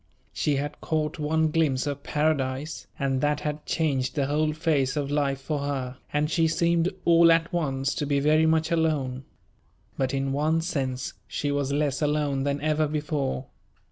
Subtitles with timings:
[0.33, 5.11] She had caught one glimpse of paradise, and that had changed the whole face of
[5.11, 9.25] life for her, and she seemed all at once to be very much alone.
[9.99, 13.45] But in one sense she was less alone than ever before.